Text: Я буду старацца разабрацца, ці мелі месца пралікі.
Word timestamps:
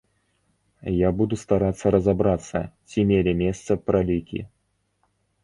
Я 1.07 1.11
буду 1.19 1.37
старацца 1.41 1.91
разабрацца, 1.97 2.59
ці 2.89 2.99
мелі 3.11 3.37
месца 3.45 3.71
пралікі. 3.87 4.39